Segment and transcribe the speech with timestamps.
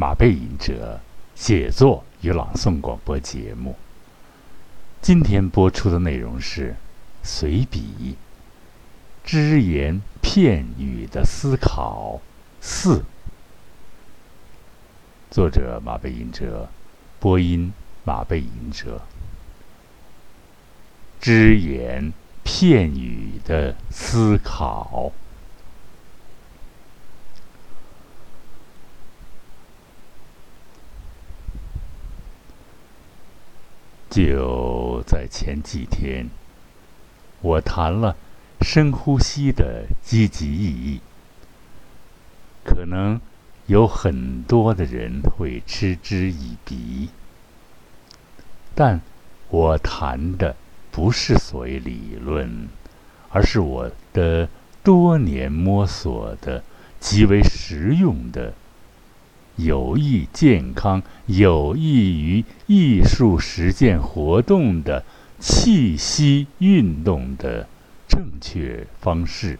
[0.00, 0.98] 马背吟者
[1.34, 3.76] 写作与朗诵广播节目。
[5.02, 6.74] 今天播出的内容是
[7.22, 8.16] 随笔、
[9.22, 12.18] 只言片语的思考
[12.62, 13.04] 四。
[15.30, 16.70] 作者马背吟者，
[17.18, 17.70] 播音
[18.02, 19.02] 马背吟者。
[21.20, 22.10] 只言
[22.42, 25.12] 片语的思考。
[34.10, 36.28] 就在前几天，
[37.40, 38.16] 我谈了
[38.60, 41.00] 深呼吸的积极意义。
[42.64, 43.20] 可能
[43.66, 47.08] 有很多的人会嗤之以鼻，
[48.74, 49.00] 但
[49.48, 50.56] 我谈的
[50.90, 52.68] 不是所谓理论，
[53.30, 54.48] 而是我的
[54.82, 56.64] 多年摸索的
[56.98, 58.54] 极为实用的。
[59.64, 65.04] 有益健康、有益于艺术实践活动的
[65.38, 67.68] 气息运动的
[68.08, 69.58] 正确方式。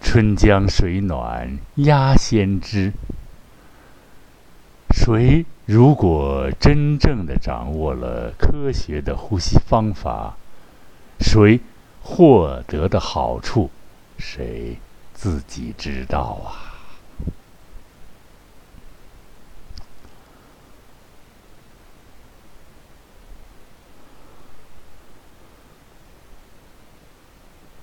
[0.00, 2.92] 春江水暖鸭先知。
[4.90, 10.36] 谁如果真正的掌握了科学的呼吸方法，
[11.20, 11.60] 谁
[12.02, 13.70] 获得的好处，
[14.16, 14.78] 谁？
[15.16, 16.76] 自己知道啊。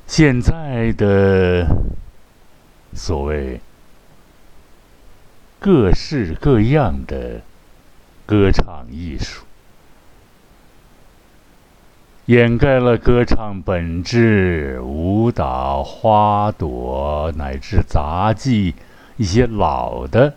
[0.06, 1.68] 现在的
[2.94, 3.60] 所谓
[5.60, 7.42] 各式各样的
[8.28, 9.43] 歌唱艺术。
[12.28, 18.76] 掩盖了歌唱本质，舞蹈、花朵乃至杂技，
[19.18, 20.34] 一些老的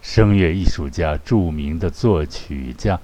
[0.00, 3.00] 声乐艺术家、著名的作曲家，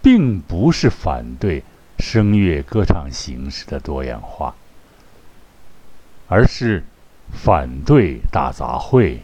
[0.00, 1.64] 并不是反对
[1.98, 4.54] 声乐歌唱形式的多样化，
[6.28, 6.84] 而是
[7.32, 9.18] 反对大杂烩，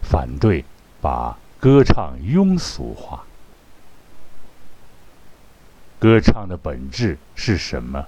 [0.00, 0.64] 反对
[1.00, 3.24] 把歌唱庸俗化。
[5.98, 8.06] 歌唱的本质是什么？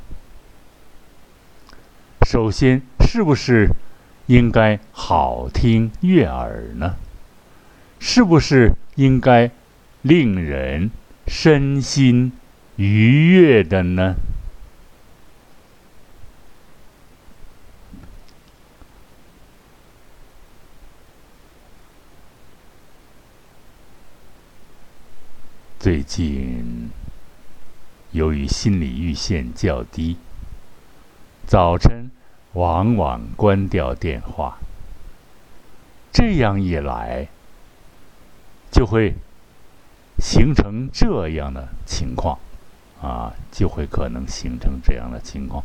[2.26, 3.70] 首先，是不是
[4.26, 6.96] 应该好听悦耳呢？
[7.98, 9.50] 是不是应该
[10.02, 10.90] 令人
[11.26, 12.32] 身心
[12.76, 14.16] 愉悦的呢？
[25.80, 26.90] 最近。
[28.12, 30.16] 由于心理阈限较低，
[31.46, 32.10] 早晨
[32.54, 34.58] 往往关掉电话。
[36.12, 37.28] 这样一来，
[38.70, 39.14] 就会
[40.18, 42.38] 形成这样的情况，
[43.00, 45.62] 啊，就会可能形成这样的情况，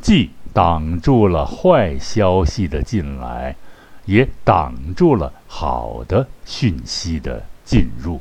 [0.00, 3.56] 既挡住了坏消息的进来，
[4.04, 8.20] 也挡住了好的讯息的进入。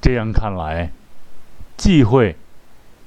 [0.00, 0.92] 这样看来，
[1.76, 2.36] 既会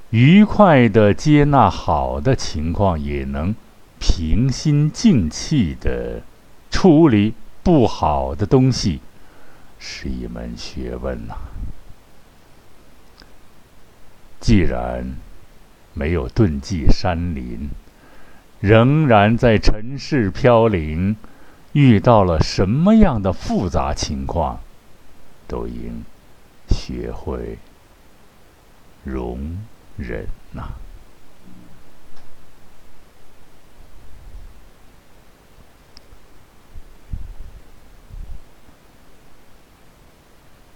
[0.10, 3.56] 愉快的接纳好的情况，也能
[4.00, 6.22] 平心静气的
[6.70, 9.00] 处理不好的东西，
[9.80, 11.36] 是一门学问呐。
[14.40, 15.16] 既然
[15.94, 17.70] 没有遁迹山林，
[18.60, 21.16] 仍然在尘世飘零，
[21.74, 24.60] 遇到了什么样的复杂情况，
[25.48, 26.04] 都应。
[26.92, 27.58] 学会
[29.06, 29.58] 容
[29.98, 30.74] 忍呐，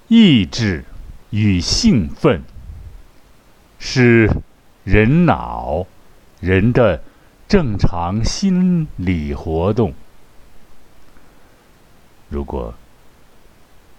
[0.08, 0.86] 意志
[1.32, 2.42] 与兴奋
[3.78, 4.30] 是
[4.86, 5.86] 人脑
[6.40, 7.04] 人的
[7.48, 9.94] 正常心理活动。
[12.30, 12.74] 如果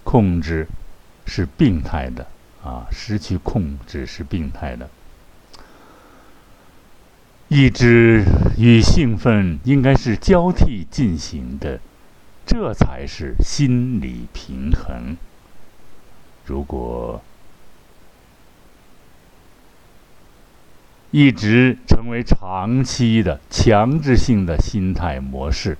[0.02, 0.66] 控制。
[1.26, 2.26] 是病态的
[2.64, 4.88] 啊，失去控制是病态的。
[7.48, 8.24] 意志
[8.56, 11.78] 与兴奋应该是交替进行的，
[12.44, 15.16] 这才是心理平衡。
[16.44, 17.22] 如果
[21.12, 25.78] 一直成为长期的强制性的心态模式，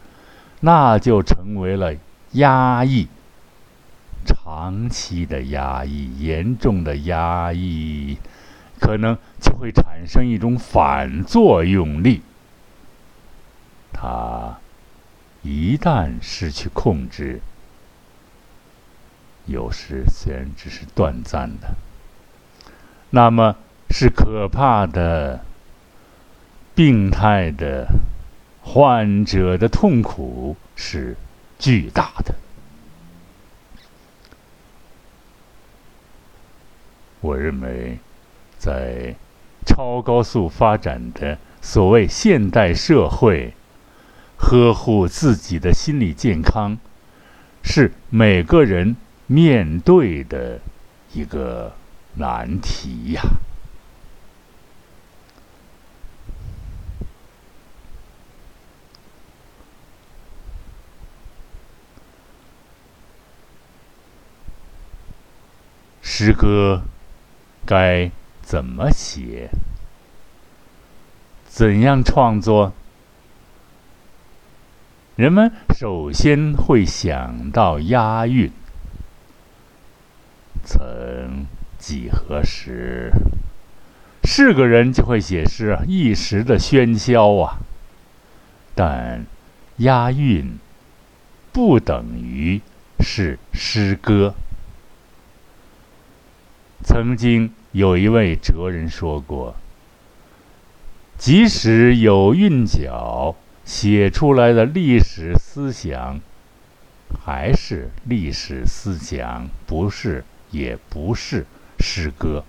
[0.60, 1.94] 那就成为了
[2.32, 3.08] 压抑。
[4.26, 8.18] 长期的压抑，严重的压抑，
[8.80, 12.20] 可能就会产生一种反作用力。
[13.92, 14.58] 它
[15.42, 17.40] 一旦失去控制，
[19.46, 21.74] 有时虽然只是短暂的，
[23.10, 23.56] 那么
[23.88, 25.44] 是可怕的、
[26.74, 27.86] 病态的、
[28.60, 31.16] 患者的痛苦是
[31.58, 32.34] 巨大的。
[37.26, 37.98] 我认为，
[38.56, 39.16] 在
[39.66, 43.52] 超高速发展的所谓现代社会，
[44.36, 46.78] 呵护自己的心理健康，
[47.64, 48.96] 是每个人
[49.26, 50.60] 面对的
[51.14, 51.72] 一个
[52.14, 53.22] 难题呀。
[66.00, 66.82] 诗歌。
[67.66, 68.10] 该
[68.42, 69.50] 怎么写？
[71.48, 72.72] 怎样创作？
[75.16, 78.52] 人们首先会想到押韵。
[80.64, 81.46] 曾
[81.78, 83.10] 几何时，
[84.24, 87.58] 是个人就会写诗，一时的喧嚣啊！
[88.74, 89.24] 但
[89.78, 90.58] 押韵
[91.52, 92.60] 不等于
[93.00, 94.34] 是诗歌。
[96.84, 99.56] 曾经有一位哲人说过
[101.18, 103.34] ：“即使有韵脚，
[103.64, 106.20] 写出来的历史思想
[107.24, 111.46] 还是历史思想，不是，也不是
[111.80, 112.44] 诗歌。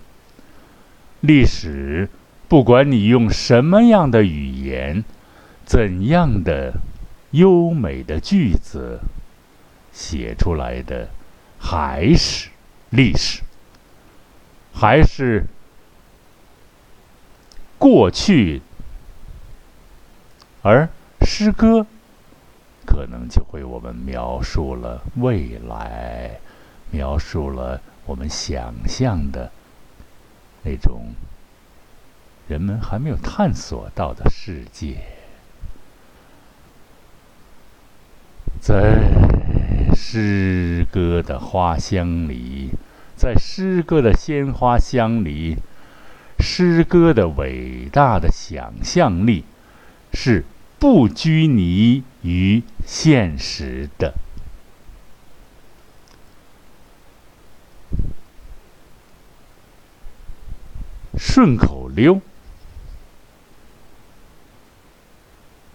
[1.20, 2.08] 历史，
[2.46, 5.04] 不管你用什么样的语言，
[5.64, 6.74] 怎样的
[7.32, 9.00] 优美的句子，
[9.92, 11.08] 写出来的
[11.58, 12.50] 还是
[12.90, 13.42] 历史。”
[14.72, 15.44] 还是
[17.78, 18.62] 过去，
[20.62, 20.88] 而
[21.26, 21.86] 诗歌
[22.86, 26.40] 可能就为我们描述了未来，
[26.90, 29.50] 描述了我们想象的
[30.62, 31.12] 那种
[32.48, 35.02] 人们还没有探索到的世界，
[38.60, 38.98] 在
[39.94, 42.70] 诗歌的花香里。
[43.18, 45.56] 在诗歌的鲜花香里，
[46.38, 49.44] 诗歌的伟大的想象力
[50.12, 50.44] 是
[50.78, 54.14] 不拘泥于现实的。
[61.18, 62.20] 顺口溜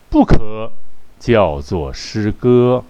[0.10, 0.72] 不可
[1.20, 2.86] 叫做诗歌。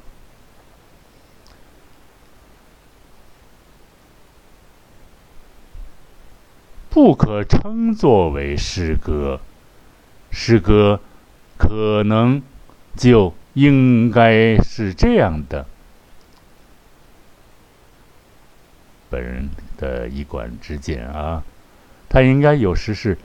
[6.94, 9.42] 不可称作为诗歌，
[10.30, 11.00] 诗歌
[11.58, 12.40] 可能
[12.96, 15.66] 就应该是这样的。
[19.10, 21.42] 本人的一管之见啊，
[22.10, 23.18] 它应该有时是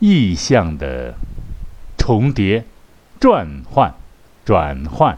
[0.00, 1.14] 意象的
[1.96, 2.64] 重叠、
[3.20, 3.94] 转换、
[4.44, 5.16] 转换。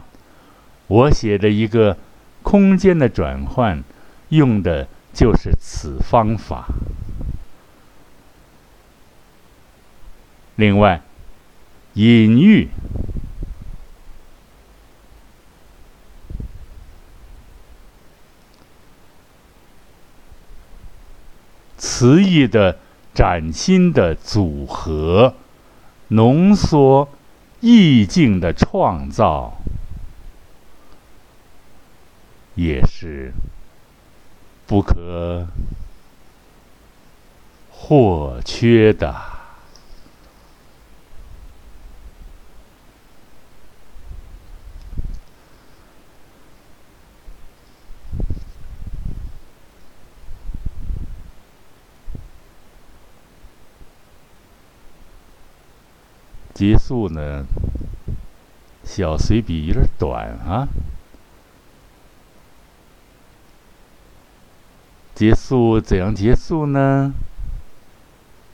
[0.85, 1.97] 我写的一个
[2.43, 3.83] 空间的转换，
[4.29, 6.67] 用的就是此方法。
[10.55, 11.01] 另外，
[11.95, 12.69] 隐喻、
[21.77, 22.79] 词义的
[23.13, 25.35] 崭新的组合、
[26.07, 27.09] 浓缩、
[27.59, 29.57] 意境的创造，
[32.55, 33.33] 也是
[34.65, 35.47] 不可
[37.69, 39.34] 或缺的。
[56.87, 57.47] 速呢？
[58.83, 60.67] 小随笔有点短啊。
[65.15, 67.11] 结束怎样结束呢？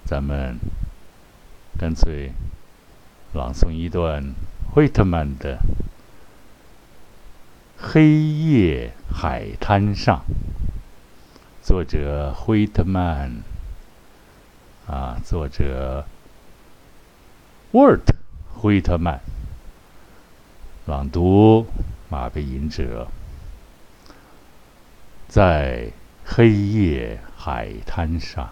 [0.06, 0.58] 咱们
[1.78, 2.32] 干脆
[3.34, 4.34] 朗诵一段
[4.74, 5.58] 惠特曼的
[7.78, 10.18] 《黑夜海滩上》，
[11.62, 13.42] 作者惠特曼
[14.88, 16.06] 啊，作者。
[17.72, 18.14] 沃尔特·
[18.62, 19.20] 惠特曼
[20.86, 21.65] 朗读：
[22.10, 23.08] 马背吟者
[25.27, 25.89] 在
[26.24, 28.51] 黑夜海滩上，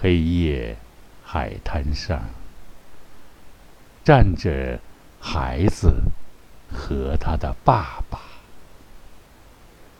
[0.00, 0.76] 黑夜
[1.24, 2.22] 海滩上。
[4.04, 4.78] 站着
[5.18, 6.04] 孩子
[6.72, 8.20] 和他的爸爸，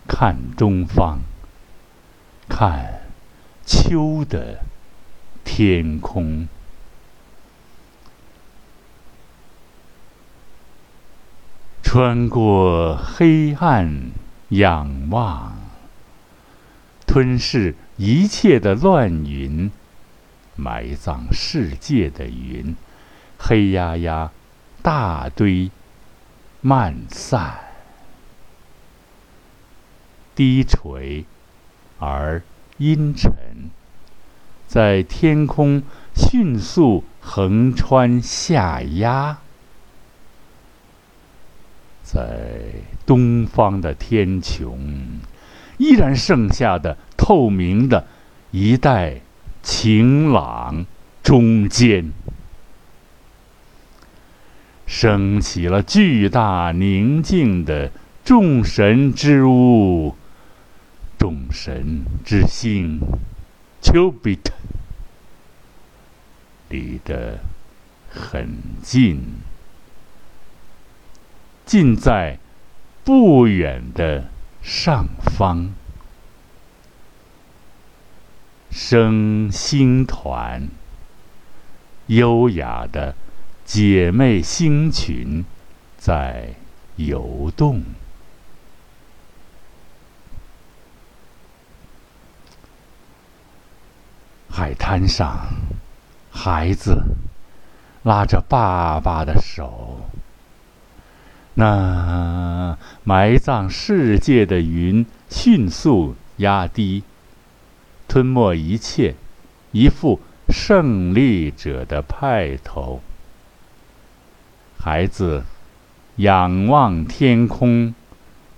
[0.07, 1.19] 看东方，
[2.49, 3.01] 看
[3.67, 4.63] 秋的
[5.57, 6.49] 天空。
[11.81, 14.11] 穿过黑暗，
[14.49, 15.57] 仰望，
[17.07, 19.71] 吞噬一切的乱云，
[20.57, 22.75] 埋葬世界的云，
[23.39, 24.33] 黑压压，
[24.83, 25.71] 大堆，
[26.63, 27.61] 漫散，
[30.35, 31.25] 低垂
[32.01, 32.43] 而
[32.79, 33.33] 阴沉，
[34.67, 35.83] 在天空
[36.15, 39.39] 迅速横穿下压。
[42.03, 42.61] 在
[43.07, 44.77] 东方的天穹，
[45.79, 48.07] 依然剩下的透明的
[48.51, 49.21] 一带
[49.63, 50.85] 晴朗
[51.23, 52.13] 中间，
[54.87, 57.91] 升起了巨大宁静的
[58.23, 60.15] 众神之屋，
[61.19, 63.01] 众神之星，
[63.95, 64.53] 丘比特，
[66.69, 67.39] 离得
[68.11, 68.49] 很
[68.83, 69.23] 近。
[71.65, 72.41] 近在
[73.05, 74.25] 不远的
[74.61, 75.69] 上方，
[78.69, 80.67] 生星团，
[82.09, 83.15] 优雅的
[83.65, 85.45] 姐妹星群
[85.97, 86.55] 在
[86.97, 87.85] 游动。
[94.65, 95.47] 海滩上，
[96.31, 97.03] 孩子
[98.03, 100.01] 拉着爸爸的手。
[101.53, 107.03] 那埋葬世界的云迅速压低，
[108.09, 109.17] 吞没一切，
[109.73, 113.03] 一副胜利者的派头。
[114.79, 115.45] 孩子
[116.17, 117.95] 仰望天空，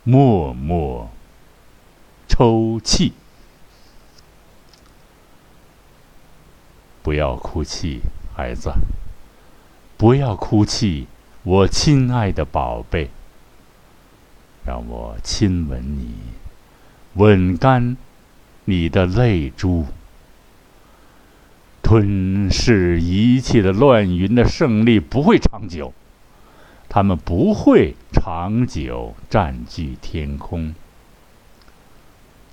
[0.04, 1.10] 默默
[2.28, 3.12] 抽泣。
[7.06, 8.00] 不要哭泣，
[8.34, 8.72] 孩子，
[9.96, 11.06] 不要哭泣。
[11.44, 13.10] 我亲爱的宝贝，
[14.64, 16.16] 让我亲吻你，
[17.14, 17.96] 吻干
[18.64, 19.86] 你的泪珠。
[21.80, 25.94] 吞噬一切的乱云的胜利不会长久，
[26.88, 30.74] 他们不会长久占据天空。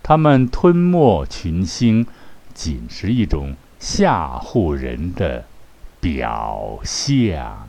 [0.03, 2.05] 他们吞没群星，
[2.53, 5.43] 仅是一种吓唬人的
[5.99, 7.67] 表象。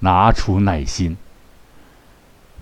[0.00, 1.16] 拿出耐心，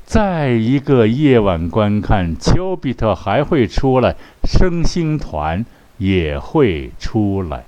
[0.04, 5.66] 再一个夜晚观看，丘比特还会出来，升星团
[5.98, 7.64] 也会出来。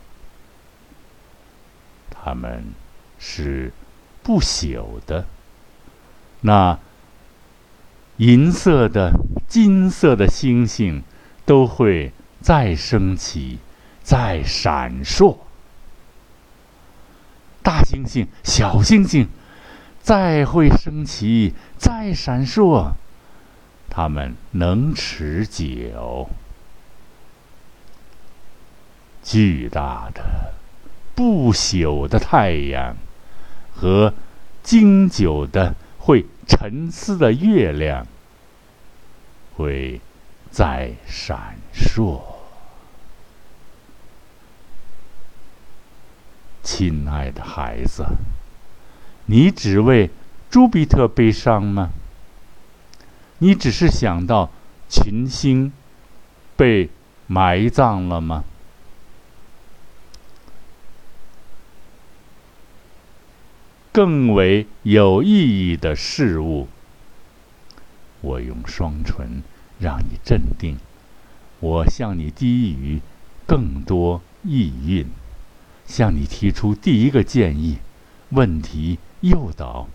[2.09, 2.67] 他们
[3.19, 3.73] 是
[4.23, 5.27] 不朽的，
[6.43, 6.79] 那
[8.19, 9.11] 银色的、
[9.49, 11.03] 金色的星星
[11.45, 13.59] 都会再升起，
[14.03, 15.39] 再闪烁。
[17.63, 19.29] 大星星、小星星。
[20.03, 22.93] 再会升起，再闪烁，
[23.91, 26.31] 它们能持久。
[29.25, 30.53] 巨大的、
[31.17, 32.97] 不朽的太阳
[33.75, 34.15] 和
[34.63, 38.07] 经久的、会沉思的月亮，
[39.57, 40.01] 会
[40.57, 42.19] 在闪烁。
[46.63, 48.07] 亲爱的孩子。
[49.27, 50.09] 你只为
[50.49, 51.91] 朱比特悲伤吗？
[53.37, 54.49] 你只是想到
[54.89, 55.75] 群星
[56.57, 56.89] 被
[57.27, 58.43] 埋葬了吗？
[63.93, 66.67] 更为有意义的事物，
[68.23, 69.43] 我用双唇
[69.79, 70.79] 让你镇定，
[71.61, 73.01] 我向你低语
[73.47, 75.07] 更多意蕴，
[75.87, 77.79] 向你提出第一个建议
[78.31, 78.99] 问题。
[79.23, 79.89] 诱导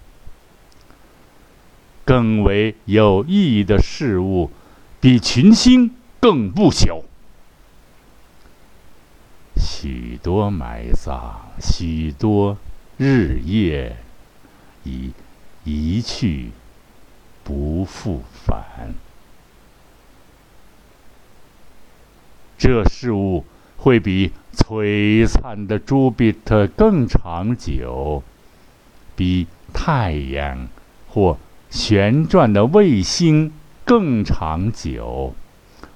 [2.04, 4.50] 更为有意义的事物，
[5.00, 7.04] 比群星更不朽。
[9.56, 12.58] 许多埋葬，许多
[12.98, 13.96] 日夜
[14.84, 15.14] 已
[15.64, 16.50] 一去
[17.44, 18.96] 不复返。
[22.62, 23.44] 这事物
[23.76, 28.22] 会比璀璨的朱比特更长久。
[29.16, 30.68] 比太阳
[31.10, 31.40] 或
[31.72, 33.52] 旋转的卫星
[33.84, 35.34] 更长久，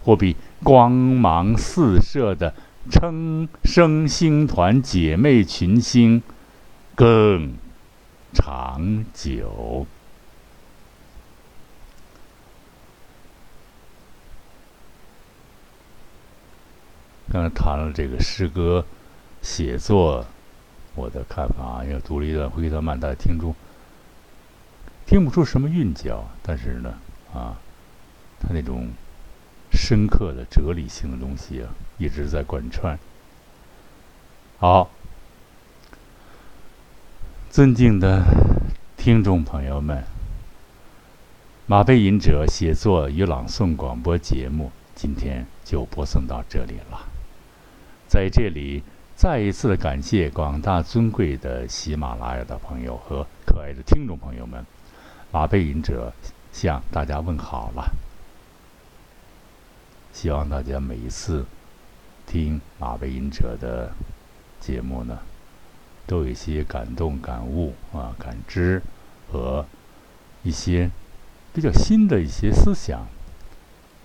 [0.03, 2.55] 或比光芒四射的
[2.89, 6.24] 称声星团姐妹群星
[6.95, 7.53] 更
[8.34, 9.86] 长久。
[17.36, 18.86] 刚才谈了这个诗歌
[19.42, 20.25] 写作，
[20.96, 23.54] 我的看法啊，要读了一段惠特曼，大家听出
[25.06, 26.94] 听不出什么韵脚，但是呢，
[27.34, 27.60] 啊，
[28.39, 28.88] 他那种
[29.70, 32.98] 深刻的哲理性的东西啊，一直在贯穿。
[34.58, 34.89] 好，
[37.50, 38.24] 尊敬的
[38.96, 40.06] 听众朋友们，
[41.65, 47.10] 马背吟者写作与朗诵广播节目今天就播送到这里了。
[48.15, 48.81] 在这里，
[49.13, 54.65] 再一次的感谢广大尊贵的喜马拉雅的朋友和可爱的听众朋友们。
[55.34, 56.13] 马背吟者
[56.53, 57.93] 向大家问好了。
[60.13, 61.45] 希望大家每一次
[62.25, 63.91] 听马背吟者的
[64.62, 65.19] 节目呢，
[66.07, 68.81] 都有一些感动、感悟啊、感知
[69.29, 69.65] 和
[70.41, 70.89] 一些
[71.53, 73.07] 比较新的一些思想，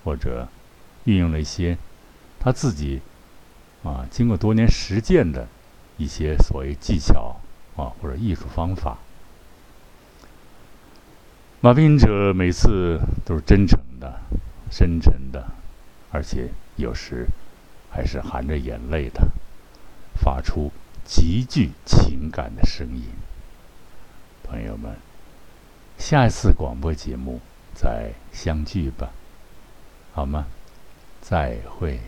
[0.03, 0.49] 或者
[1.05, 1.77] 运用了一些
[2.37, 2.99] 他自己。
[3.83, 5.47] 啊，经过多年实践的
[5.97, 7.37] 一些所谓技巧
[7.75, 8.99] 啊，或者艺术方法，
[11.61, 14.21] 马斌者每次都是真诚的、
[14.69, 15.47] 深沉的，
[16.11, 17.27] 而且有时
[17.89, 19.29] 还是含着眼泪的，
[20.15, 20.71] 发出
[21.03, 23.03] 极具情感的声音。
[24.43, 24.95] 朋友们，
[25.97, 27.39] 下一次广播节目
[27.73, 29.09] 再相聚吧，
[30.13, 30.45] 好吗？
[31.21, 31.99] 再会。